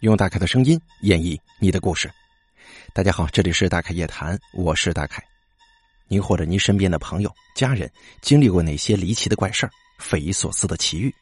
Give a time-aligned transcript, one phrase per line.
[0.00, 2.10] 用大凯的声音演绎你的故事。
[2.94, 5.22] 大家好，这里是大凯夜谈，我是大凯。
[6.08, 7.90] 您或者您身边的朋友、家人
[8.22, 9.68] 经历过哪些离奇的怪事、
[9.98, 11.14] 匪夷所思的奇遇，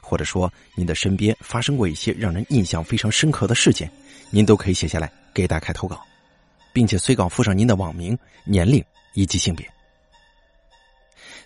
[0.00, 3.90] 或者说您的身边发生过一些让人印象非常深刻的事件，
[4.30, 6.00] 您都可以写下来给大凯投稿，
[6.72, 8.82] 并且随稿附上您的网名、年龄
[9.14, 9.68] 以及性别。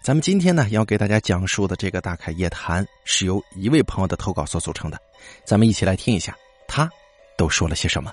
[0.02, 5.00] 咱们今天呢，要给大家讲述的这个大凯夜谈是由一位朋友的投稿所组成的，
[5.46, 6.36] 咱们一起来听一下。
[6.70, 6.88] 他
[7.36, 8.12] 都说了些什么？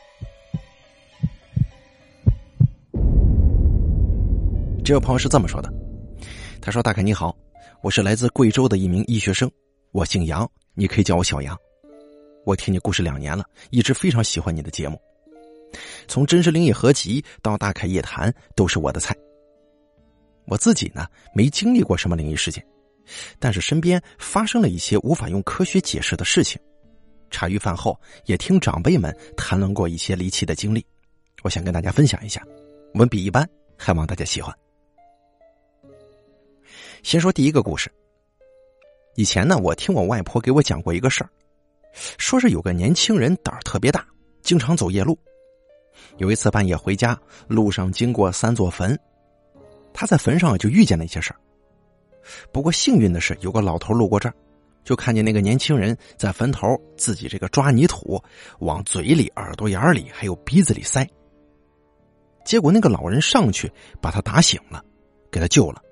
[4.83, 5.71] 这位朋友是这么说的
[6.59, 7.37] ：“他说，大凯你好，
[7.83, 9.47] 我是来自贵州的一名医学生，
[9.91, 11.55] 我姓杨，你可以叫我小杨。
[12.45, 14.99] 我听你故事两年了，一直非常喜欢你的节目。
[16.07, 19.15] 从真实灵异合集到大凯夜谈都是我的菜。
[20.47, 22.65] 我自己呢，没经历过什么灵异事件，
[23.37, 26.59] 但是身边发生了一些无法用科学解释的事情。”
[27.29, 30.85] 茶余饭后也听长辈们谈论过一些离奇的经历，
[31.43, 32.41] 我想跟大家分享一下，
[32.93, 33.47] 文笔一般，
[33.77, 34.53] 还望大家喜欢。
[37.03, 37.91] 先说第一个故事。
[39.15, 41.29] 以前呢，我听我外婆给我讲过一个事儿，
[42.17, 44.05] 说是有个年轻人胆儿特别大，
[44.41, 45.17] 经常走夜路。
[46.17, 48.97] 有一次半夜回家，路上经过三座坟，
[49.93, 51.39] 他在坟上就遇见了一些事儿。
[52.51, 54.35] 不过幸运的是，有个老头路过这儿。
[54.87, 58.23] 就看见那个年轻人在坟头自己这个抓泥土，
[58.59, 61.05] 往嘴里、耳朵眼里还有鼻子里塞。
[62.45, 63.69] 结果那个老人上去
[64.01, 64.81] 把他打醒了，
[65.29, 65.83] 给他救了。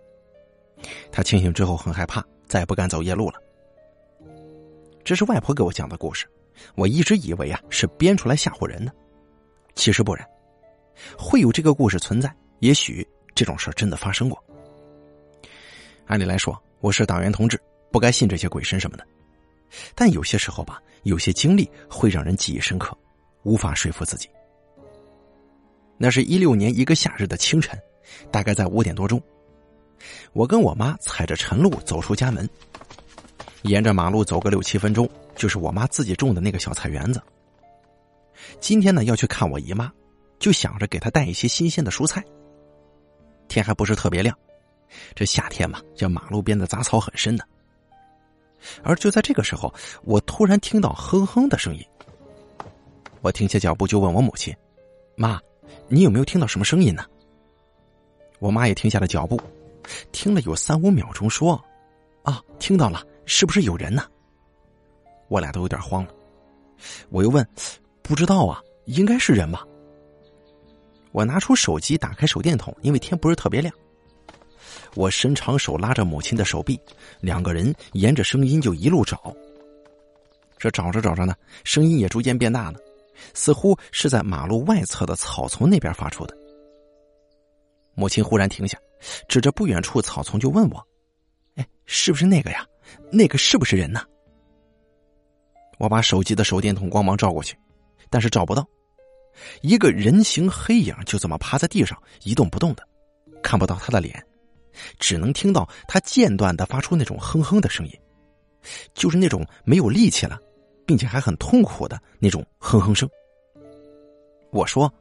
[1.12, 3.36] 他清醒之后很害怕，再也不敢走夜路了。
[5.04, 6.26] 这是外婆给我讲的故事，
[6.76, 8.94] 我一直以为啊是编出来吓唬人的，
[9.76, 10.26] 其实不然，
[11.18, 14.42] 会有这个故事存在，也许这种事真的发生过。
[16.06, 17.60] 按理来说，我是党员同志。
[17.96, 19.08] 不该信这些鬼神什么的，
[19.96, 22.94] 但有些时候吧，有些经历会让人记忆深刻，
[23.44, 24.28] 无法说服自己。
[25.98, 27.80] 那是一六年一个夏日的清晨，
[28.30, 29.24] 大概在五点多钟，
[30.34, 32.50] 我跟我妈踩着晨露走出家门，
[33.62, 37.24] 沿着马路走个六七分钟，就是我妈自己种的那个小菜园子。
[38.60, 39.90] 今天呢要去看我姨妈，
[40.38, 42.22] 就想着给她带一些新鲜的蔬菜。
[43.48, 44.38] 天还不是特别亮，
[45.16, 47.48] 这夏天嘛，这马路边的杂草很深的。
[48.84, 51.84] 而就在这个时候，我突然听到哼哼的声音。
[53.22, 54.56] 我停下脚步，就问我母亲
[55.16, 55.40] ：“妈，
[55.88, 57.04] 你有没有听到什么声音呢？”
[58.40, 59.40] 我妈也停下了脚步，
[60.12, 61.60] 听了有三五秒钟，说
[62.24, 64.04] ：“啊，听到了，是不是有人呢？”
[65.28, 66.12] 我俩都有点慌了。
[67.10, 67.48] 我又问
[68.04, 69.66] ：“不知道啊，应该是人吧？”
[71.12, 73.74] 我拿出手机，打开手电筒，因为天不是特别亮。
[74.96, 76.80] 我伸长手拉着母亲的手臂，
[77.20, 79.36] 两个人沿着声音就一路找。
[80.58, 82.80] 这找着找着呢，声音也逐渐变大了，
[83.34, 86.36] 似乎是在马路外侧的草丛那边发出的。
[87.94, 88.78] 母亲忽然停下，
[89.28, 90.88] 指着不远处草丛就问我
[91.56, 92.66] ：“哎，是不是那个呀？
[93.12, 94.02] 那个是不是人呢？”
[95.78, 97.58] 我把手机的手电筒光芒照过去，
[98.10, 98.66] 但是照不到，
[99.62, 102.88] 一个人形黑影就这么趴在地上一动不动的，
[103.44, 104.26] 看不到他的脸。
[105.00, 107.94] 只能听到他间断的发出那种哼哼的声音，
[108.94, 110.40] 就是那种没有力气了，
[110.86, 113.10] 并且还很痛苦的那种哼哼声。
[114.52, 114.92] 我说：“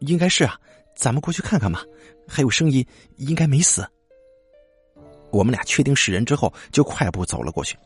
[0.00, 0.58] 应该是啊，
[0.94, 1.84] 咱们过去看看吧。
[2.28, 2.86] 还有声音，
[3.16, 3.84] 应该没死。”
[5.32, 7.76] 我们俩确定是人之后，就快步走了过去。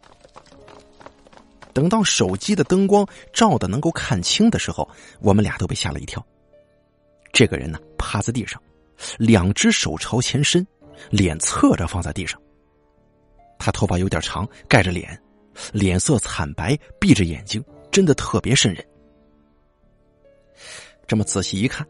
[1.72, 4.88] 等到手机的灯光照的能够看清的时候，
[5.20, 6.24] 我们俩都被吓了一跳。
[7.32, 8.62] 这个人呢，趴在地上，
[9.18, 10.66] 两只手朝前伸。
[11.10, 12.40] 脸侧着放在地上，
[13.58, 15.20] 他头发有点长，盖着脸，
[15.72, 18.84] 脸色惨白，闭着眼睛，真的特别瘆人。
[21.06, 21.86] 这么仔细一看，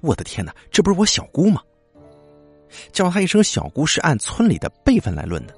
[0.00, 1.60] 我的天哪，这不是我小姑吗？
[2.92, 5.54] 叫她一声小姑是按村里的辈分来论的。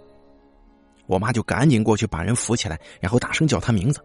[1.07, 4.01] 我妈就赶紧过去把人扶起来，然后大声叫她名字。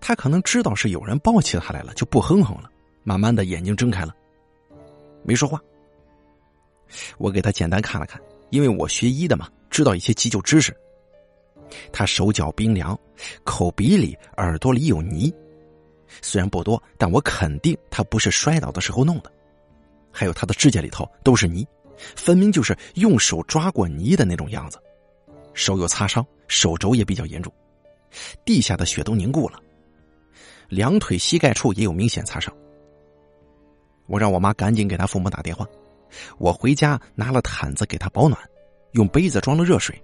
[0.00, 2.68] 她可能知道是有人抱起她来了，就不哼哼了，
[3.04, 4.14] 慢慢的眼睛睁开了，
[5.22, 5.60] 没说话。
[7.18, 8.20] 我给他简单看了看，
[8.50, 10.76] 因为我学医的嘛，知道一些急救知识。
[11.92, 12.98] 他手脚冰凉，
[13.44, 15.32] 口鼻里、耳朵里有泥，
[16.20, 19.32] 虽然不多，但我肯定他不是摔倒的时候弄的。
[20.10, 21.64] 还有他的指甲里头都是泥，
[22.16, 24.78] 分明就是用手抓过泥的那种样子。
[25.54, 27.52] 手有擦伤，手肘也比较严重，
[28.44, 29.60] 地下的血都凝固了，
[30.68, 32.52] 两腿膝盖处也有明显擦伤。
[34.06, 35.64] 我让我妈赶紧给他父母打电话。
[36.38, 38.40] 我回家拿了毯子给他保暖，
[38.92, 40.00] 用杯子装了热水，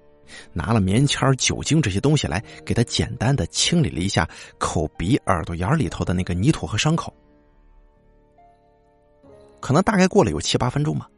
[0.52, 7.12] 拿了棉签、酒精这些东西来给他简单的清理了一下口鼻、耳朵眼里头的那个泥土和伤口。
[9.60, 11.08] 可能大概过了有七八分钟吧，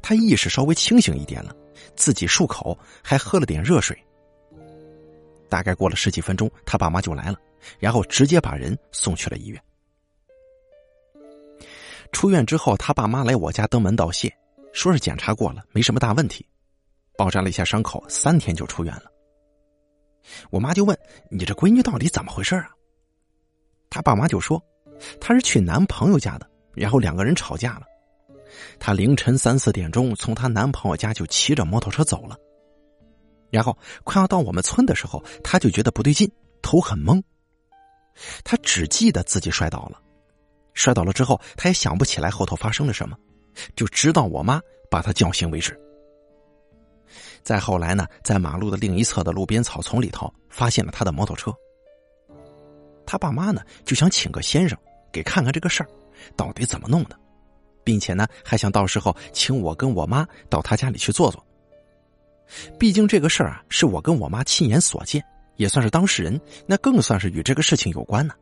[0.00, 1.54] 他意识稍微清醒一点了，
[1.94, 3.96] 自己漱口，还喝了点热水。
[5.50, 7.38] 大概过了十几分钟，他爸妈就来了，
[7.78, 9.60] 然后直接把人送去了医院。
[12.12, 14.34] 出院之后，他爸妈来我家登门道谢，
[14.72, 16.46] 说是检查过了，没什么大问题，
[17.16, 19.04] 包扎了一下伤口，三天就出院了。
[20.50, 20.96] 我妈就问
[21.30, 22.70] ：“你这闺女到底怎么回事啊？”
[23.90, 24.62] 他爸妈就说
[25.20, 27.82] ：“她是去男朋友家的，然后两个人吵架了。
[28.78, 32.36] 她凌晨三四点钟从她男朋友家就骑着摩托车走了。”
[33.50, 36.30] 然后快要到我们村的时候，她就觉得不对劲，
[36.60, 37.22] 头很懵。
[38.42, 40.02] 他只记得自己摔倒了，
[40.74, 43.16] 摔倒了之后，他也想不起来后头发生了什么，
[43.76, 44.60] 就直到我妈
[44.90, 45.78] 把他叫醒为止。
[47.42, 51.54] 再后来呢，在马路的另一侧的路边草丛里头发现了他的摩托车。
[53.06, 54.78] 他爸妈呢就想请个先生
[55.10, 55.88] 给看看这个事儿
[56.36, 57.18] 到底怎么弄的，
[57.82, 61.42] 并且呢还想到时候请我跟我妈到他家里去坐坐。
[62.78, 65.24] 毕竟这个事儿啊，是我跟我妈亲眼所见，
[65.56, 68.34] 也算是当事人，那更算是与这个事情有关呢。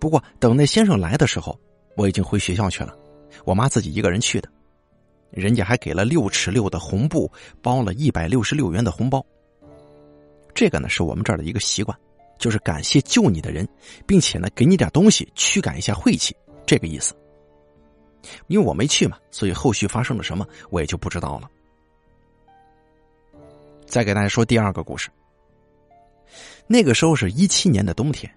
[0.00, 1.56] 不过等那先生来的时候，
[1.96, 2.96] 我已经回学校去了，
[3.44, 4.48] 我妈自己一个人去的，
[5.30, 7.30] 人家还给了六尺六的红布，
[7.62, 9.24] 包了一百六十六元的红包。
[10.54, 11.96] 这个呢是我们这儿的一个习惯，
[12.38, 13.68] 就是感谢救你的人，
[14.06, 16.36] 并且呢给你点东西驱赶一下晦气，
[16.66, 17.14] 这个意思。
[18.48, 21.48] 因为我没去嘛，所以后续发生了什么我也就不知道了。
[23.86, 25.08] 再给大家说第二个故事。
[26.66, 28.30] 那个时候是一七年的冬天，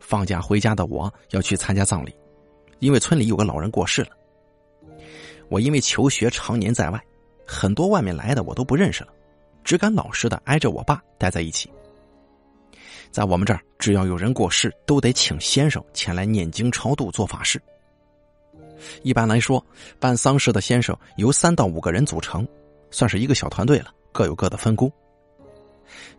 [0.00, 2.12] 放假回家的我要去参加葬礼，
[2.80, 4.10] 因为村里有个老人过世了。
[5.48, 7.02] 我因为求学常年在外，
[7.46, 9.08] 很多外面来的我都不认识了，
[9.64, 11.70] 只敢老实的挨着我爸待在一起。
[13.10, 17.60] 在我们这儿，只要有人过世，都得请先生前来念经超度做法事。
[19.02, 19.64] 一般来说，
[19.98, 22.46] 办丧事的先生由三到五个人组成，
[22.90, 23.92] 算是一个小团队了。
[24.10, 24.90] 各有各的分工，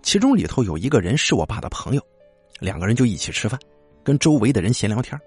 [0.02, 2.02] 其中里头有一个人是我爸的朋友，
[2.60, 3.60] 两个人就一起吃饭，
[4.04, 5.20] 跟周围的人闲聊天。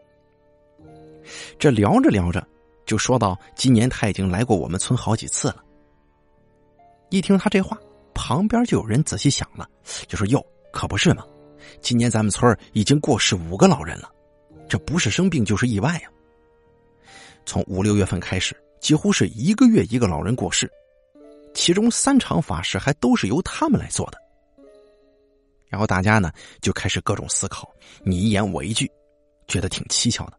[1.58, 2.46] 这聊着聊着，
[2.93, 5.65] 就说到今年他已经来过我们村好几次了。
[7.09, 7.75] 一听他这话，
[8.12, 9.67] 旁边就有人仔细想了，
[10.06, 10.44] 就说：“哟，
[10.75, 11.25] 可不是嘛，
[11.81, 14.12] 今年咱们村已经过世五个老人了，
[14.69, 16.11] 这不是生病就是意外呀。
[17.47, 20.71] 从五六月份开始，几乎是一个月一个老人过世。”
[21.55, 24.19] 其中三场法事还都是由他们来做的，
[25.71, 26.31] 然后大家呢
[26.61, 27.73] 就开始各种思考，
[28.05, 28.87] 你一言我一句，
[29.49, 30.39] 觉得挺蹊跷的，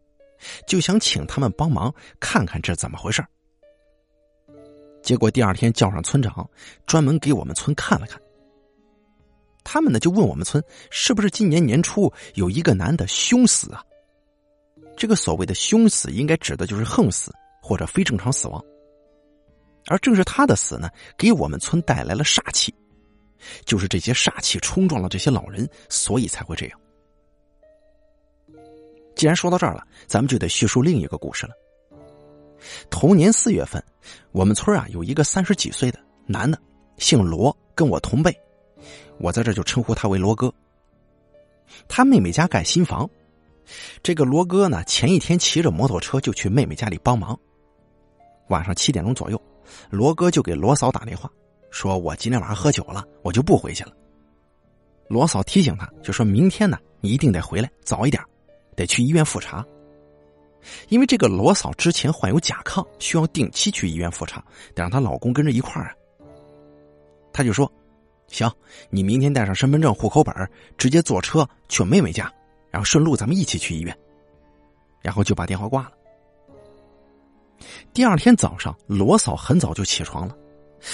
[0.66, 3.24] 就想请他们帮忙看看这怎么回事
[5.02, 6.48] 结果第二天叫上村长，
[6.86, 8.20] 专门给我们村看了看。
[9.62, 13.82] 他们呢就问我们村是不是今年年初有一个男的凶死啊？
[14.96, 18.64] 这个所谓的凶死，应该指的就是横死或者非正常死亡。
[19.86, 20.88] 而正是他的死呢，
[21.18, 22.74] 给我们村带来了煞气，
[23.66, 26.80] 就是这些煞气冲撞了这些老人，所以才会这样。
[29.14, 31.52] 既然说到这儿了，咱们就得叙述另一个故事了。
[32.90, 33.82] 同年四月份，
[34.32, 36.58] 我们村啊有一个三十几岁的男的，
[36.98, 38.34] 姓罗，跟我同辈，
[39.18, 40.52] 我在这就称呼他为罗哥。
[41.88, 43.08] 他妹妹家盖新房，
[44.02, 47.38] 这个罗哥呢，前一天骑着摩托车就去妹妹家里帮忙，
[48.48, 49.40] 晚上七点钟左右。
[49.90, 51.30] 罗哥就给罗嫂打电话，
[51.70, 53.92] 说我今天晚上喝酒了，我就不回去了。
[55.08, 58.22] 罗嫂提醒他，就说明天呢，你一定得回来早一点，
[58.74, 59.64] 得去医院复查。
[60.88, 64.40] 因为这个罗嫂之前患有甲亢，需要定期去医院复查，
[64.74, 65.94] 得让她老公跟着一块儿啊。
[67.32, 67.70] 他就说
[68.28, 68.50] ：“行，
[68.90, 70.34] 你明天带上身份证、户口本，
[70.78, 72.32] 直接坐车去妹妹家，
[72.70, 73.94] 然后顺路咱们一起去医院。”
[75.02, 75.92] 然后就把电话挂了。
[77.92, 80.34] 第二天早上，罗嫂很早就起床了，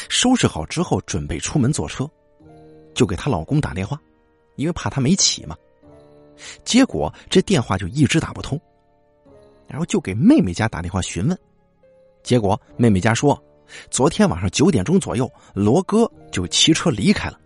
[0.09, 2.11] 收拾好之后准备出门坐车，
[2.93, 4.01] 就给她老公打电话，
[4.57, 5.57] 因为怕他没起嘛。
[6.65, 8.61] 结果这电话就一直打不通，
[9.67, 11.39] 然后就给妹妹家打电话询问，
[12.23, 13.41] 结果妹妹家说，
[13.91, 17.39] 昨天晚上九点钟左右，罗哥就骑车离开了。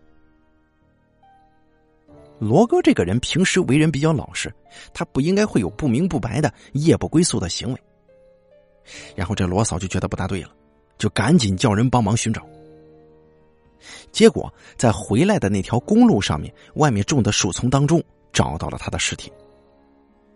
[2.39, 4.53] 罗哥这个人平时为人比较老实，
[4.93, 7.81] 他不应该会有不明不白的夜不归宿的行为。
[9.15, 10.51] 然后这罗嫂就觉得不大对了，
[10.99, 12.45] 就赶紧叫人帮忙寻找。
[14.11, 18.03] 结果在回来的那条公路上面，外面种的树丛当中
[18.35, 19.33] 找到了他的尸体。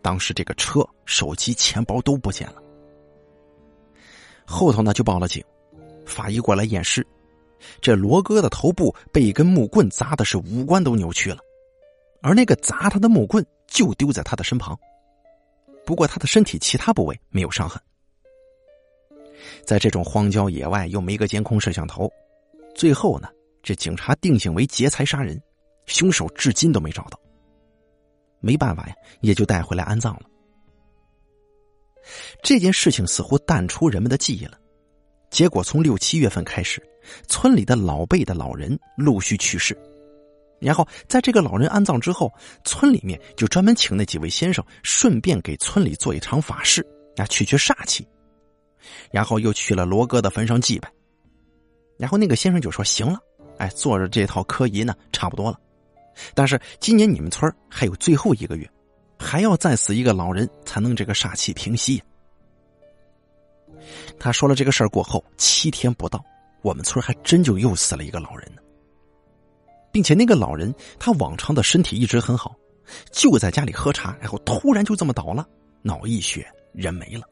[0.00, 2.62] 当时这个车、手机、钱包都不见了。
[4.46, 5.44] 后头呢就报了警，
[6.06, 7.06] 法医过来验尸，
[7.82, 11.38] 这罗哥的头部被一根木棍砸的是五官都扭曲了，
[12.22, 14.78] 而那个砸他的木棍就丢在他的身旁。
[15.84, 17.78] 不过他的身体其他部位没有伤痕。
[19.64, 22.10] 在这种荒郊野外又没个监控摄像头，
[22.74, 23.28] 最后呢，
[23.62, 25.40] 这警察定性为劫财杀人，
[25.86, 27.18] 凶手至今都没找到。
[28.40, 30.22] 没办法呀，也就带回来安葬了。
[32.42, 34.58] 这件事情似乎淡出人们的记忆了。
[35.30, 36.82] 结果从六七月份开始，
[37.26, 39.76] 村里的老辈的老人陆续去世，
[40.58, 42.32] 然后在这个老人安葬之后，
[42.64, 48.06] 村里面就专门请那几位先生，顺便给村里做一场法事，啊，去去煞气。
[49.10, 50.90] 然后又去了罗哥的坟上祭拜，
[51.98, 53.18] 然后那个先生就说：“行了，
[53.58, 55.60] 哎，做着这套科仪呢，差不多了。
[56.34, 58.68] 但是今年你们村还有最后一个月，
[59.18, 62.02] 还要再死一个老人才能这个煞气平息。”
[64.18, 66.24] 他说了这个事儿过后，七天不到，
[66.62, 68.62] 我们村还真就又死了一个老人呢，
[69.92, 72.54] 并且那个老人他往常的身体一直很好，
[73.12, 75.46] 就在家里喝茶，然后突然就这么倒了，
[75.82, 77.22] 脑溢血，人没了。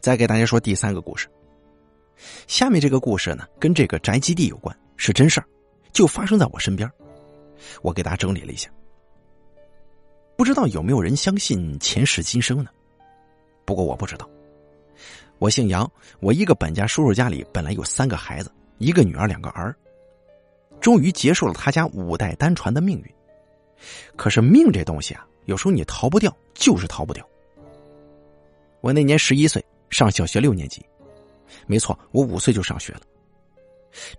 [0.00, 1.28] 再给大家说第三个故事。
[2.46, 5.46] 下面这个故事呢，跟这个宅基地有关，是真事儿，
[5.92, 6.86] 就发生在我身边。
[7.80, 8.70] 我给大家整理了一下，
[10.36, 12.68] 不知道有没有人相信前世今生呢？
[13.64, 14.28] 不过我不知道。
[15.38, 15.90] 我姓杨，
[16.20, 19.74] 我一个本家叔叔家里本来有三个孩子，一个女儿，两个儿，
[20.82, 23.14] 终于结束了他家五代单传的命运。
[24.16, 27.26] 可是命这东西啊，有时候你逃不掉，就是逃不掉。
[28.82, 29.64] 我那年十一岁。
[29.88, 30.80] 上小学六年级，
[31.66, 33.00] 没错，我五岁就上学了。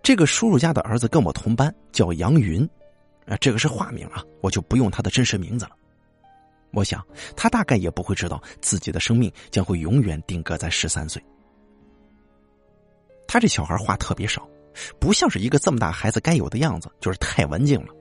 [0.03, 2.67] 这个叔叔家的儿子跟我同班，叫杨云，
[3.25, 5.71] 啊，这个是化名啊，我就不用他的真实名字了。
[6.73, 11.21] 我想他大概也不会知道自己的生命将会永远定格在十三岁。
[13.27, 14.47] 他这小孩话特别少，
[14.99, 17.93] 不像是一个这么大孩子该有的样子，就是太文静了。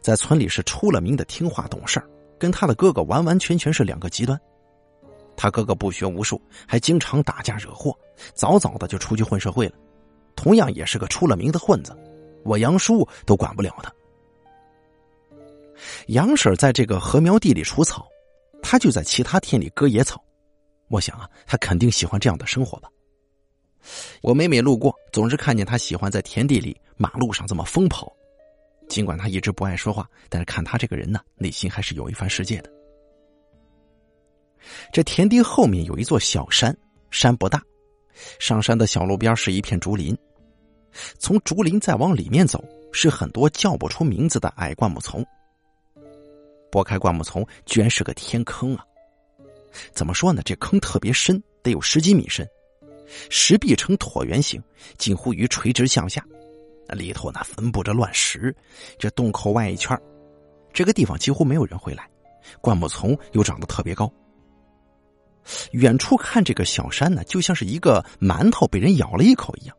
[0.00, 2.02] 在村里是出了名的听话懂事
[2.38, 4.40] 跟他的哥哥完完全全是两个极端。
[5.36, 7.96] 他哥哥不学无术，还经常打架惹祸，
[8.34, 9.74] 早早的就出去混社会了。
[10.42, 11.94] 同样也是个出了名的混子，
[12.44, 13.92] 我杨叔都管不了他。
[16.06, 18.08] 杨婶在这个禾苗地里除草，
[18.62, 20.24] 他就在其他田里割野草。
[20.88, 22.88] 我想啊，他肯定喜欢这样的生活吧。
[24.22, 28.10] 我每每路过，总是看见他喜欢在田地里、马路上这么疯跑。
[28.88, 32.72] 尽管他一直不爱说话，但是看他这个人呢，内心还是有一番世界的。
[34.90, 36.74] 这田地后面有一座小山，
[37.10, 37.62] 山不大，
[38.38, 40.16] 上山的小路边是一片竹林，
[41.18, 45.24] 从竹林再往里面走，是很多叫不出名字的矮灌木丛。
[46.70, 48.84] 拨开灌木丛，居然是个天坑啊！
[49.92, 50.40] 怎么说呢？
[50.44, 52.48] 这坑特别深，得有十几米深，
[53.28, 54.62] 石壁呈椭圆形，
[54.96, 56.24] 近乎于垂直向下，
[56.88, 58.54] 那里头呢分布着乱石。
[58.98, 60.00] 这洞口外一圈，
[60.72, 62.08] 这个地方几乎没有人会来，
[62.60, 64.12] 灌木丛又长得特别高。
[65.72, 69.76] 远处看这个小山呢，就像是一个馒头被人咬了一口一样，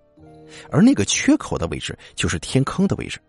[0.72, 3.20] 而那个缺口的位置就是天坑的位置。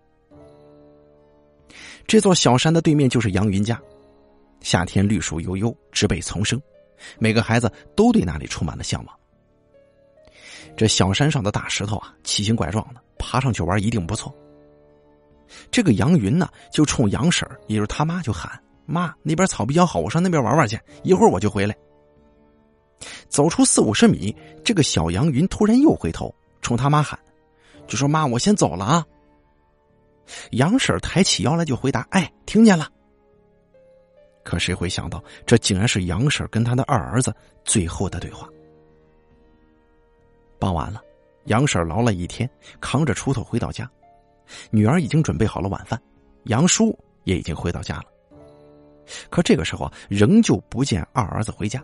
[2.06, 3.80] 这座小山的对面就是杨云家，
[4.60, 6.60] 夏天绿树悠悠，植被丛生，
[7.18, 9.16] 每个孩子都对那里充满了向往。
[10.76, 14.34] 这小山上的大石头啊，奇形怪状的，爬上去玩一定不错。
[15.70, 21.76] 这个杨云呢，就冲杨婶也就是他妈就喊：“妈，那边草比较好，我上那边玩玩去，一会儿我就回来。”
[23.28, 27.18] 走出四五十米，这个小杨云突然又回头冲他妈喊，
[27.86, 29.06] 就说：“妈，我先走了啊。”
[30.52, 32.88] 杨婶抬起腰来就回答：“哎，听见了。”
[34.44, 38.48] 可谁会想到，这竟然是杨婶跟他的二儿子最后的对话。
[40.58, 41.02] 傍晚了，
[41.44, 42.48] 杨婶劳了一天，
[42.80, 43.88] 扛着锄头回到家，
[44.70, 46.00] 女儿已经准备好了晚饭，
[46.44, 48.04] 杨叔也已经回到家了。
[49.28, 51.82] 可这个时候，仍旧不见二儿子回家。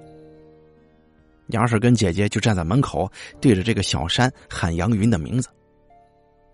[1.49, 5.49] 杨婶跟姐姐就站在门口，对着这个小山喊杨云的名字。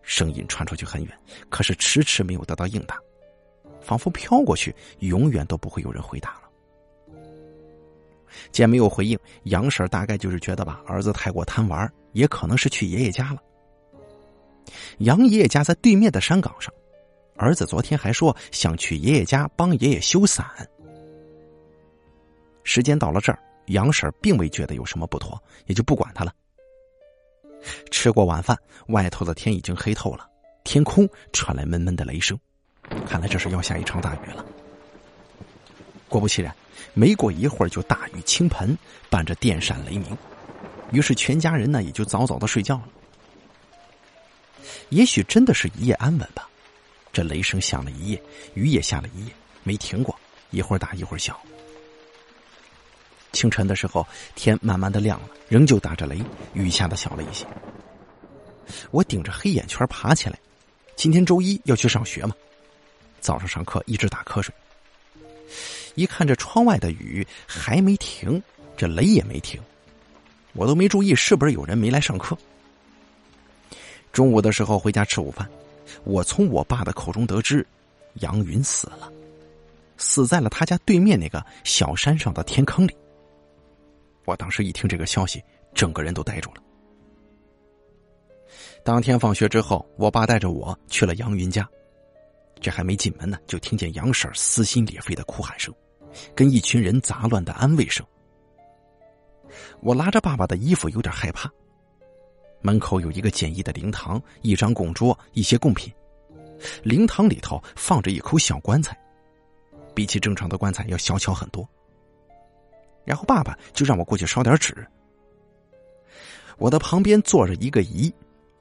[0.03, 2.99] 声音传出去很远，可是迟迟没有得到应答，
[3.81, 6.41] 仿佛飘过去，永远都不会有人回答了。
[8.53, 13.43] 见没有回应，杨婶大概就是觉得吧，儿子太过贪玩，也可能是去爷爷家了。
[14.99, 16.73] 杨爷爷家在对面的山岗上，
[17.37, 20.47] 儿子昨天还说想去爷爷家帮爷爷修伞。
[22.63, 23.39] 时间到了这儿。
[23.67, 26.33] 杨婶并未觉得有什么不妥，也就不管他了。
[27.91, 30.29] 吃过晚饭，外头的天已经黑透了，
[30.65, 32.39] 天空传来闷闷的雷声，
[33.07, 34.45] 看来这是要下一场大雨了。
[36.09, 36.55] 果不其然，
[36.93, 38.77] 没过一会儿就大雨倾盆，
[39.09, 40.17] 伴着电闪雷鸣，
[40.93, 42.89] 于是全家人呢也就早早的睡觉了。
[44.91, 46.49] 也许真的是一夜安稳吧。
[47.13, 48.23] 这雷声响了一夜，
[48.55, 50.15] 雨也下了一夜，没停过，
[50.51, 51.41] 一会儿大一会儿小。
[53.35, 56.23] 清晨的时候，天慢慢的亮了，仍旧打着雷，
[56.55, 57.45] 雨下的小了一些。
[58.91, 60.39] 我顶着黑眼圈爬起来，
[60.97, 62.35] 今天周一要去上学嘛，
[63.21, 64.55] 早上上课一直打瞌睡。
[65.97, 68.43] 一看这窗外的雨还没停，
[68.77, 69.61] 这雷也没停，
[70.55, 72.39] 我都没注意是不是有人没来上课。
[74.13, 75.49] 中午的时候回家吃午饭，
[76.05, 77.67] 我从我爸的口中得知，
[78.15, 79.13] 杨云死了，
[79.99, 82.97] 死在了他家对面那个小山上的天坑里。
[84.25, 85.43] 我当时一听这个消息，
[85.75, 86.63] 整个人都呆住了。
[88.83, 91.69] 当天放学之后，我爸带着我去了杨云家，
[92.61, 95.75] 这还没进门呢，就听见杨婶撕心裂肺的哭喊声，
[96.35, 98.05] 跟一群人杂乱的安慰声。
[99.81, 101.51] 我拉着爸爸的衣服，有点害怕。
[102.61, 105.93] 门口有一个简易的灵堂，一张供桌，一些贡品。
[106.83, 108.99] 灵堂里头放着一口小棺材，
[109.95, 111.69] 比起正常的棺材要小巧很多。
[113.05, 114.75] 然后爸爸就让我过去烧点纸。
[116.57, 118.13] 我的旁边坐着一个姨，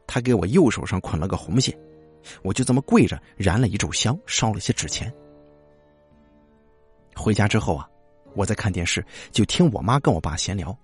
[0.08, 1.78] 她给我右手上捆了个红线，
[2.42, 5.14] 我就这么跪着燃了一炷香，烧了些纸钱。
[7.16, 7.88] 回家之后啊，
[8.34, 10.76] 我在看电视，就听我妈跟我爸闲聊，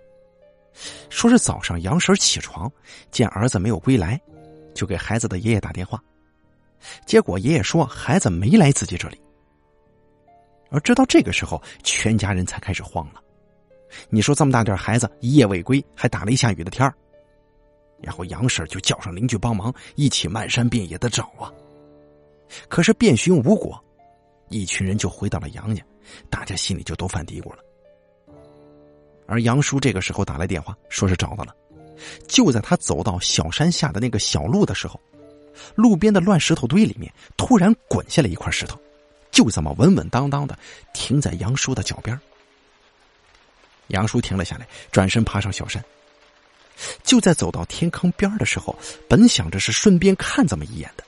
[1.10, 2.72] 说是早上杨婶起床
[3.10, 4.22] 见儿子没有归来，
[4.76, 6.02] 就给孩子的爷爷打电话，
[7.08, 9.20] 结果爷爷说孩子没来自己这里。
[10.70, 13.20] 而直到这个时候，全家人才开始慌了。
[14.10, 16.94] 你说这么大点孩子一夜未归，还打了一下雨的天儿，
[18.02, 21.52] 然后杨婶就叫上邻居帮忙，一起漫山遍野的找啊。
[22.68, 23.80] 可是遍寻无果，
[24.50, 25.84] 一群人就回到了杨家，
[26.30, 27.60] 大家心里就都犯嘀咕了。
[29.28, 31.56] 而杨叔这个时候打来电话，说是找到了。
[32.28, 35.00] 就在他走到小山下的那个小路的时候，
[35.76, 38.80] 路边的乱石头堆里面突然滚下来一块石头，
[39.30, 40.58] 就这么稳稳当当的
[40.94, 42.20] 停在杨叔的脚边。
[43.90, 45.84] 杨叔停了下来，转身爬上小山。
[47.04, 48.76] 就在走到天坑边的时候，
[49.08, 51.04] 本想着是顺便看这么一眼的，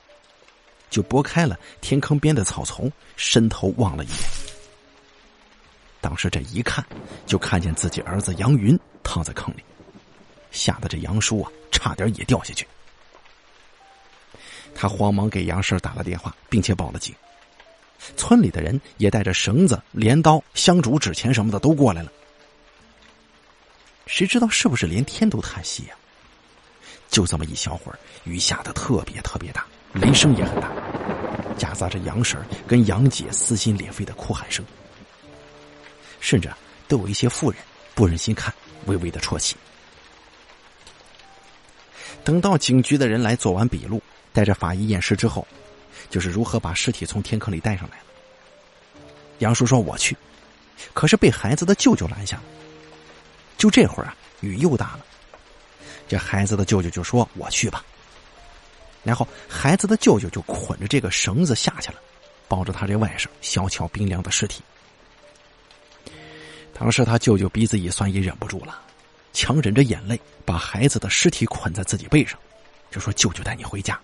[0.89, 4.17] 就拨开了天坑边的草丛，伸头望了一眼。
[6.02, 6.86] 当时这一看，
[7.26, 9.63] 就看见自己儿子杨云躺在坑里，
[10.52, 12.67] 吓得这杨叔啊，差点也掉下去。
[14.74, 17.13] 他慌忙给杨婶打了电话，并且报了警。
[18.17, 22.12] 村里的人也带着绳子、镰刀、香烛、纸钱什么的都过来了。
[24.06, 25.96] 谁知道是不是连天都叹息呀？
[27.10, 30.72] 就这么一小会儿，雨下的特别特别大，雷声也很大，
[31.58, 34.64] 夹杂着杨婶跟杨姐撕心裂肺的哭喊声，
[36.20, 36.50] 甚至
[36.88, 37.60] 都有一些妇人
[37.94, 38.54] 不忍心看，
[38.86, 39.56] 微微的啜泣。
[42.24, 45.46] 等到警局的人来做完笔录，带着法医验尸之后，
[46.10, 48.06] 就是如何把尸体从天坑里带上来了。
[49.40, 50.16] 杨叔说：“我去。”
[50.94, 52.44] 可是被孩子的舅舅拦下了。
[53.62, 55.06] 就这会儿啊，雨又大了。
[56.08, 57.86] 这孩子的舅舅就说：“我去吧。”
[59.06, 62.00] 然后孩子的舅舅就捆着这个绳子下去了，
[62.47, 64.63] 抱着他这外甥小巧冰凉的尸体。
[66.74, 68.82] 当时他舅舅鼻子一酸，也忍不住了，
[69.32, 72.39] 强忍着眼泪，把孩子的尸体捆在自己背上，
[72.89, 74.00] 就说：“舅舅带你回家。”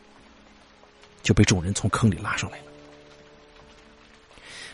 [1.23, 2.65] 就被众人从坑里拉上来了。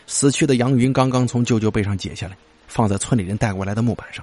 [0.06, 2.36] 死去的杨云刚刚从舅舅背上解下来，
[2.68, 4.22] 放在村里人带过来的木板上。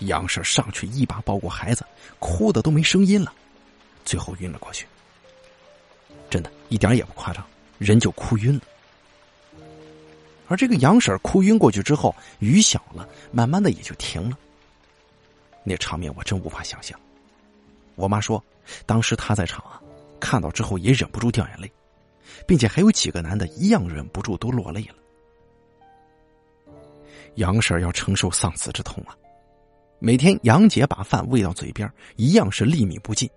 [0.00, 1.84] 杨婶上去一把抱过孩子，
[2.18, 3.32] 哭的都没声音了，
[4.04, 4.86] 最后晕了过去。
[6.30, 7.44] 真的，一点也不夸张，
[7.78, 8.62] 人就哭晕了。
[10.48, 14.36] 而这个杨婶哭晕过去之后，雨小了，慢慢的也就停了。
[15.64, 16.98] 那场面我真无法想象。
[17.94, 18.42] 我妈说，
[18.84, 19.80] 当时她在场啊，
[20.18, 21.70] 看到之后也忍不住掉眼泪，
[22.46, 24.94] 并且还有几个男的一样忍不住都落泪了。
[27.36, 29.16] 杨婶要承受丧子之痛啊！
[30.04, 33.30] 每天杨姐把饭喂到嘴边，一样是粒米不进。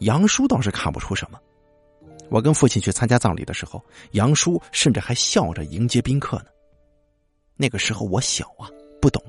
[0.00, 1.40] 杨叔倒是看不出什么。
[2.28, 6.48] 我跟父亲去参加葬礼的时候，杨叔甚至还笑着迎接宾客呢。
[7.56, 8.68] 那个时候我小啊，
[9.00, 9.22] 不懂，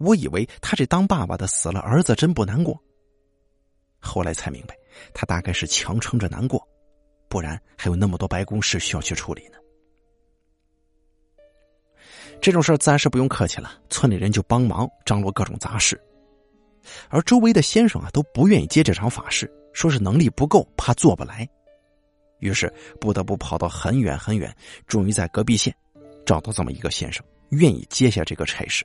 [0.00, 2.76] 我以为他这当爸爸的死了儿子真不难过。
[4.00, 4.76] 后来才明白，
[5.14, 6.60] 他大概是强撑着难过，
[7.28, 9.58] 不然还有那么多白公事需要去处理呢。
[12.40, 16.00] 这种事儿自然是不用客气了，村里人就帮忙张罗各种杂事，
[17.08, 21.48] 而周围的先生啊都不愿意接这场法事，说是能力不够，怕做不来，
[22.38, 24.54] 于是不得不跑到很远很远，
[24.86, 25.74] 终于在隔壁县
[26.24, 28.84] 找到这么一个先生，愿意接下这个差事。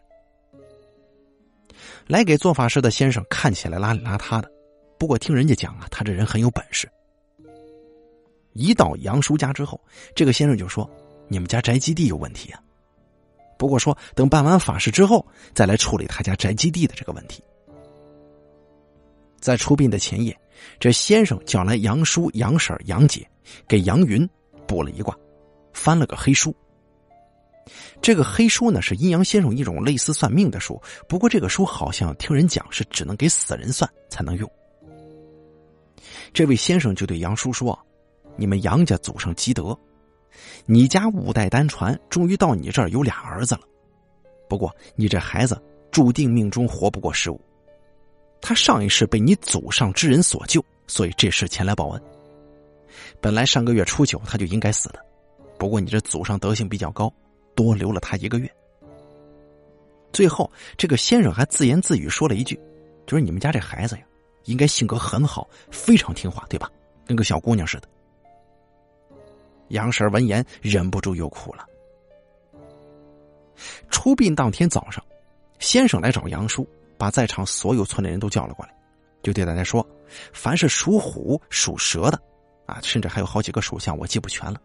[2.08, 4.52] 来给做法事的先生看起来邋里邋遢的，
[4.98, 6.90] 不过听人家讲啊，他这人很有本事。
[8.54, 9.80] 一到杨叔家之后，
[10.16, 10.90] 这个先生就说
[11.30, 12.60] ：“你们家宅基地有问题啊。”
[13.58, 17.44] 不过说等办完法事之后再来处理他家宅基地的这个问题。
[19.40, 20.38] 在出殡的前夜，
[20.80, 23.30] 这先生叫来杨叔、杨婶、杨姐，
[23.68, 24.28] 给杨云
[24.66, 25.18] 卜了一卦，
[25.74, 26.56] 翻了个黑书。
[28.02, 34.50] 这个黑书呢是阴阳先生一种类似算命的书，不过这个书好像听人讲是只能给死人算才能用。
[36.34, 37.78] 这位先生就对杨叔说
[38.36, 39.78] ：“你们杨家祖上积德，
[40.66, 43.62] 你家五代单传，终于到你这儿有俩儿子了。
[44.48, 47.40] 不过你这孩子注定命中活不过十五，
[48.42, 52.02] 他上一世被你祖上之人所救，所以这世前来报恩。
[53.20, 55.00] 本来上个月初九他就应该死的，
[55.58, 57.12] 不过你这祖上德行比较高。”
[57.56, 58.50] 多留了他一个月。
[60.12, 62.60] 最后，这个先生还自言自语说了一句
[63.06, 64.02] ：“就是你们家这孩子呀，
[64.46, 66.68] 应该性格很好，非常听话，对吧？
[67.06, 67.88] 跟个小姑娘似的。”
[69.74, 71.66] 杨婶闻言忍不住又哭了。
[73.90, 75.04] 出殡当天早上，
[75.60, 78.76] 先生来找杨叔，把在场所有村里人都叫了过来，
[79.24, 79.86] 就对大家说
[80.32, 82.22] ：“凡是属虎、属蛇的，
[82.68, 84.62] 啊，甚至还有好几个属相，我记不全了，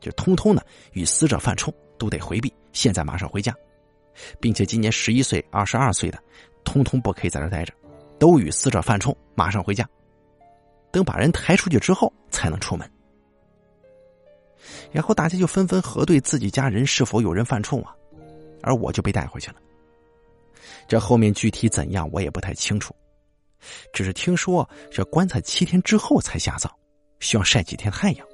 [0.00, 3.54] 就通通的与死者犯冲。”都得回避，现在马上回家，
[4.38, 6.18] 并且今年十一岁、二十二岁的，
[6.62, 7.72] 通通不可以在这待着，
[8.18, 9.88] 都与死者犯冲，马上回家。
[10.92, 12.86] 等把人抬出去之后，才能出门。
[14.92, 17.94] 然后大家就纷纷核对自己家人是否有人犯冲啊，
[18.62, 19.56] 而我就被带回去了。
[20.88, 22.94] 这后面具体怎样，我也不太清楚，
[23.92, 26.70] 只是听说这棺材七天之后才下葬，
[27.20, 28.26] 需要晒几天太阳。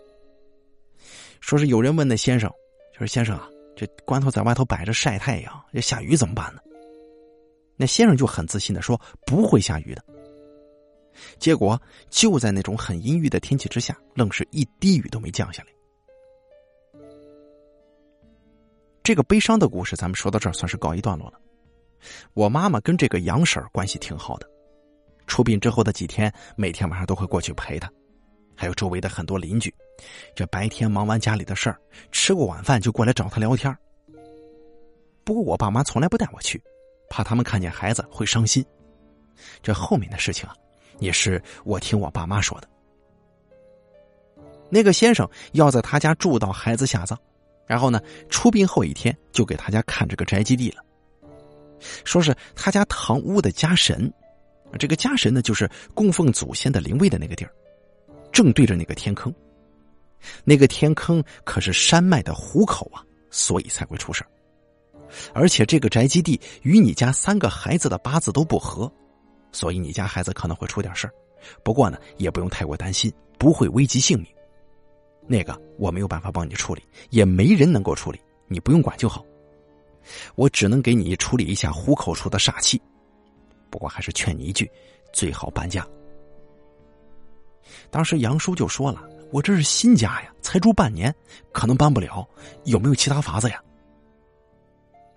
[1.40, 2.50] 说是有人问那先生。
[2.92, 6.60] 就是先生啊，这棺头在外头摆着晒太阳，这下雨怎么办呢？
[7.74, 10.04] 那先生就很自信的说不会下雨的。
[11.38, 15.70] 结果就在那种很阴郁的天气之下，愣是一滴雨都没降下来。
[19.02, 21.40] 这个悲伤的故事，咱们说到这儿算是告一段落了。
[22.34, 24.48] 我妈妈跟这个杨婶关系挺好的，
[25.26, 27.90] 出殡之后的几天，每天晚上都会过去陪她。
[28.54, 29.74] 还有周围的很多邻居，
[30.36, 31.76] 这白天忙完家里的事儿，
[32.12, 33.76] 吃过晚饭就过来找她聊天。
[35.24, 36.62] 不过我爸妈从来不带我去，
[37.10, 38.64] 怕他们看见孩子会伤心。
[39.62, 40.54] 这后面的事情啊，
[41.00, 42.68] 也是我听我爸妈说的。
[44.68, 47.18] 那个先生要在他家住到孩子下葬，
[47.66, 50.82] 然后呢，出殡后一天就给他家看这个宅基地了，
[52.04, 54.12] 说是他家堂屋的家神，
[54.78, 57.52] 这个家神呢，就是供奉祖先的灵位的那个地儿。
[58.32, 59.34] 正对着那个天坑，
[60.42, 64.24] 那个天坑可是山脉的虎口啊，所以才会出事
[65.34, 68.90] 而且这个宅基地与你家三个孩子的八字都不合，
[69.52, 71.10] 所以你家孩子可能会出点事。
[71.62, 74.26] 不过呢，也不用太过担心，不会危及性命。
[75.26, 79.24] 那个我没有办法帮你处理，也没人能够处理，你不用管就好。
[80.34, 82.80] 我只能给你处理一下虎口处的煞气。
[83.70, 84.70] 不过还是劝你一句，
[85.12, 85.86] 最好搬家。
[87.90, 91.14] 当时杨叔就说了：“我这是新家呀，才住半年，
[91.52, 92.28] 可能搬不了。
[92.64, 93.62] 有没有其他法子呀？”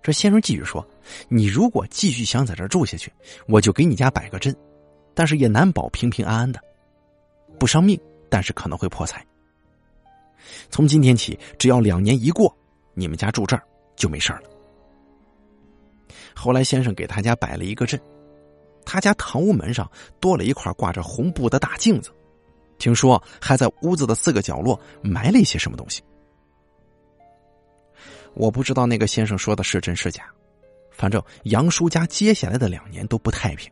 [0.02, 0.88] 这先生继续说
[1.28, 3.12] ：“你如果继续想在这住下去，
[3.48, 4.56] 我就给你家摆个阵，
[5.16, 6.62] 但是也难保平平安安的，
[7.60, 9.26] 不伤命，但是可能会破财。
[10.70, 12.56] 从今天起，只要两年一过，
[12.94, 13.64] 你们家住这儿
[13.96, 14.44] 就没事了。”
[16.36, 18.00] 后来先生给他家摆了一个阵，
[18.86, 22.12] 他家堂屋门上多了一块挂着红布的大镜子。
[22.78, 26.04] 听说还在屋子的四个角落埋了一些什么东西，
[28.34, 30.26] 我不知道那个先生说的是真是假。
[30.92, 33.72] 反正杨叔家接下来的两年都不太平，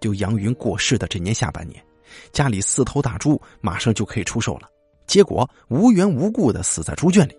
[0.00, 1.84] 就杨云过世的这年下半年，
[2.32, 4.70] 家里四头大猪马上就可以出售了，
[5.06, 7.36] 结果无缘无故的死在猪圈里。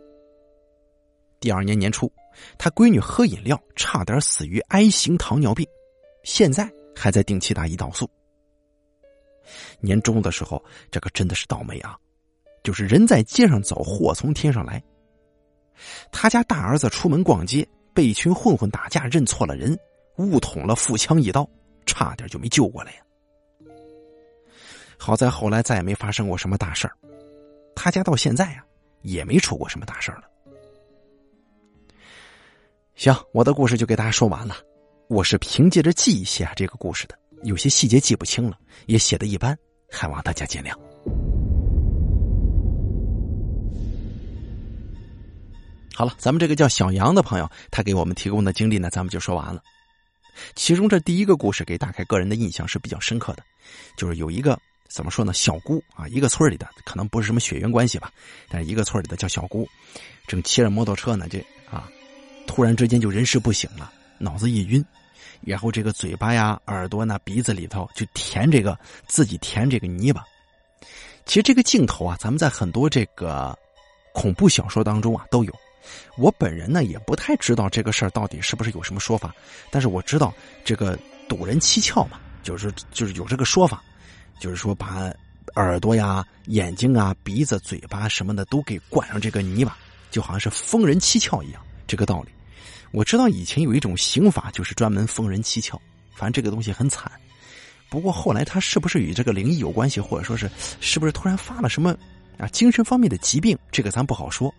[1.39, 2.12] 第二年年初，
[2.58, 5.67] 他闺女喝饮料差点死于 I 型糖尿病，
[6.23, 8.10] 现在还在定期打胰岛素。
[9.80, 11.97] 年终的时候，这可真的是倒霉啊！
[12.63, 14.84] 就是人在街上走，祸从天上来。
[16.12, 19.77] 他家大儿子出门逛街，被一群混混打架，认错了人，
[20.17, 21.47] 误捅了腹腔一刀，
[21.86, 22.97] 差点就没救过来呀。
[24.97, 26.97] 好在后来再也没发生过什么大事儿，
[27.88, 28.65] 大家到现在啊
[29.02, 30.23] 也没出过什么大事儿了。
[32.95, 34.58] 行，我的故事就给大家说完了。
[35.08, 37.17] 我是凭借着记忆写下这个故事的。
[37.43, 39.58] 有些细节记不清了，也写的一般，
[39.89, 40.73] 还望大家见谅。
[45.95, 49.63] 好了，咱们这个叫小杨的朋友，他给我们提供的经历呢，咱们就说完了。
[50.56, 53.43] 其中这第一个故事给大凯个人的印象是比较深刻的，
[53.95, 58.12] 就是有一个怎么说呢，小姑啊，一个村里的，可能不是什么血缘关系吧，
[58.50, 59.67] 但是一个村里的叫小姑，
[60.28, 61.88] 正骑着摩托车呢，这啊，
[62.45, 64.84] 突然之间就人事不省了，脑子一晕，
[65.41, 70.23] 然后这个嘴巴呀、耳朵呢、鼻子里头就填这个自己填这个泥巴。
[71.26, 73.58] 其实这个镜头啊，咱们在很多这个
[74.13, 75.54] 恐怖小说当中啊都有。
[76.17, 79.34] 我本人呢也不太知道这个事儿到底是不是有什么说法，
[79.69, 80.34] 但是我知道
[80.65, 80.97] 这个
[81.30, 83.82] 堵人七窍嘛，就是就是有这个说法，
[84.39, 85.12] 就是说把
[85.56, 89.78] 耳朵呀、眼睛啊、鼻子、嘴巴什么的都给灌上这个泥巴，
[90.12, 92.30] 就好像是封人七窍一样，这个道理。
[92.91, 95.78] 我知道以前有一种刑法就是专门封人七窍，
[96.15, 97.12] 反正这个东西很惨。
[97.89, 101.95] 不过后来他是不是与这个灵异有关系，或者说是是不是突然发了什么
[102.38, 104.54] 啊精神方面的疾病，这个咱不好说。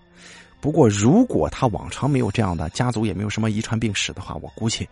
[0.61, 4.89] 不过，如果他往常没有这样的家族，也没有什么遗传病史的话，我估计，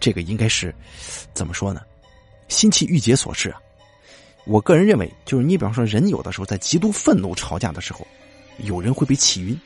[0.00, 0.74] 这个应该是
[1.34, 1.82] 怎么说呢？
[2.48, 3.60] 心气郁结所致啊！
[4.46, 8.06] 我个人认为，就是你比方说，人有的时候在极度愤怒吵架的时候，
[8.58, 9.58] 有人会被气晕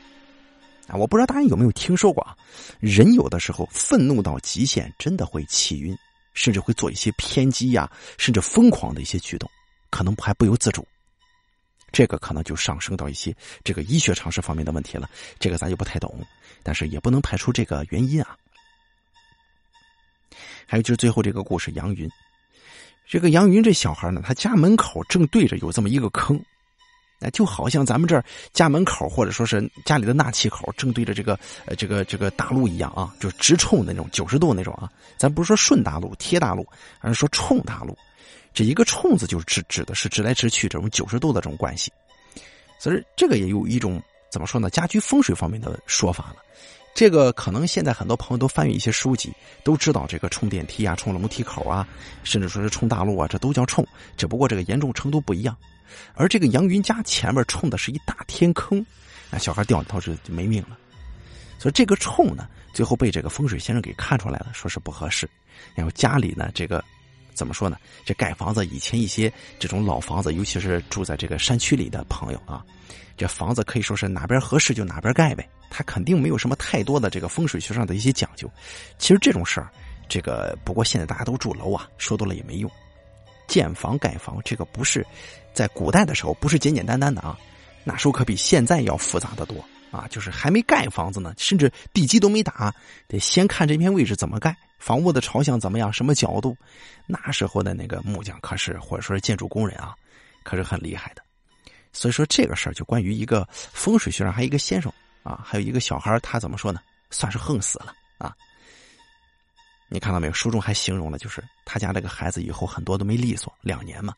[0.87, 0.95] 啊！
[0.95, 2.37] 我不知道大家有没有听说过啊？
[2.79, 5.97] 人有的时候愤怒到极限，真的会气晕，
[6.33, 9.49] 甚至会做一些偏激呀，甚至疯狂的一些举动，
[9.89, 10.85] 可能还不由自主。
[11.91, 13.33] 这个可能就上升到一些
[13.63, 15.09] 这个医学常识方面的问题了，
[15.39, 16.19] 这个咱就不太懂，
[16.61, 18.37] 但是也不能排除这个原因啊。
[20.67, 22.09] 还有就是最后这个故事，杨云，
[23.07, 26.39] 这个杨云这小孩呢，他家门口正对着有这么一个坑，
[27.19, 36.67] 那就好像咱们这儿家门口或者说是家里的纳气口正对着这个呃这个这个大路一样啊，就直冲那种九十度那种啊，咱不是说顺大路贴大路，
[36.99, 37.97] 而是说冲大路。
[38.53, 41.91] 这一个“冲”字就是指指的是直来直去这种九十度的这种关系，
[42.79, 44.69] 所以这个也有一种怎么说呢？
[44.69, 46.37] 家居风水方面的说法了。
[46.95, 49.31] 这个可能现在很多朋友都翻阅一些书籍，
[49.65, 51.85] 都知道这个冲电梯啊、冲楼梯口啊，
[52.23, 53.85] 甚至说是冲大路啊，这都叫冲。
[54.15, 55.55] 只不过这个严重程度不一样。
[56.13, 58.83] 而这个杨云家前面冲的是一大天坑，
[59.29, 60.77] 那小孩掉里头是就没命了。
[61.59, 65.29] 所以这个冲呢，最后被这个风水先生给看出来了，说是不合适。
[65.73, 66.81] 然后家里呢，这个。
[67.35, 67.77] 怎么说呢？
[68.05, 72.65] 这盖房子以前一些这种老房子，尤其是住在这个山区里的朋友啊，
[73.17, 78.49] 这房子可以说是哪边合适就哪边盖呗，他肯定没有什么太多的这个风水学上的一些讲究。
[78.97, 79.69] 其实这种事儿，
[80.07, 82.71] 这个不过现在大家都住楼啊，说多了也没用。
[83.47, 85.05] 建房盖房这个不是
[85.53, 87.37] 在古代的时候不是简简单单的啊，
[87.83, 92.73] 那时候可比现在要复杂的多啊，就是还没盖房子呢，甚至地基都没打，
[93.07, 94.55] 得先看这片位置怎么盖。
[94.77, 95.91] 房屋的朝向怎么样？
[95.91, 96.55] 什么角度？
[97.07, 99.95] 那时候的那个木匠可是，或者说是建筑工人啊，
[100.43, 101.21] 可是很厉害的。
[101.93, 104.91] 所以说这个事儿就关于一个风水学上还有一个先生
[105.23, 106.79] 啊，还有一个小孩他怎么说呢？
[107.09, 108.35] 算是横死了啊！
[109.87, 110.33] 你看到没有？
[110.33, 114.13] 书中还形容了，就是他家这个孩子以后很多都没利索，两年嘛，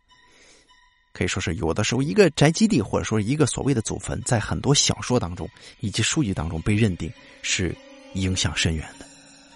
[1.13, 5.47] 可以说是有的时候一个宅基地或者说一个所谓的祖坟，在很多小说当中
[5.81, 7.11] 以及书籍当中被认定
[7.43, 7.75] 是
[8.13, 9.05] 影响深远的，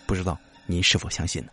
[0.06, 0.38] 不知道。
[0.72, 1.52] 您是否相信呢？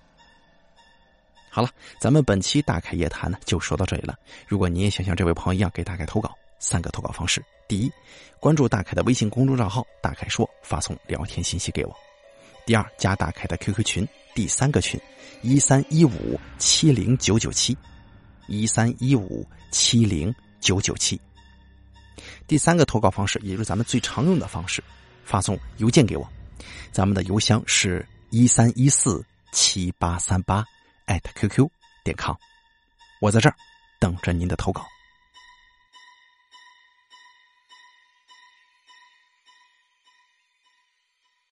[1.51, 4.17] 好了，咱们本期大开夜谈呢就说到这里了。
[4.47, 7.91] 如果您也想像这位朋友一样给大开投稿，三个投稿方式：第一，
[8.39, 11.93] 关注大开的微信公众账号“大开说”，发送聊天信息给我；
[12.65, 15.01] 第二，加大开的 QQ 群，第三个群
[15.43, 17.77] 一三一五七零九九七
[18.47, 21.21] 一三一五七零九九七。
[22.47, 24.85] 第三个投稿方式，也就是咱们最常用的方式，
[25.25, 26.29] 发送邮件给我，
[26.93, 28.07] 咱们的邮箱是。
[28.31, 30.65] 一三一四七八三八
[31.07, 31.69] 艾特 QQ
[32.05, 32.35] 点 com，
[33.21, 33.57] 我在这儿
[33.99, 34.87] 等着您的投稿。